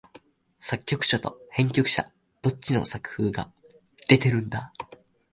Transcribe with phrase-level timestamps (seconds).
[0.59, 2.09] 作曲者と編曲者、
[2.41, 3.51] どっちの作風が
[4.07, 4.73] 出てるんだ？